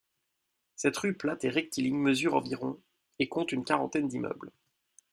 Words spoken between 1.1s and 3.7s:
plate et rectiligne mesure environ et compte une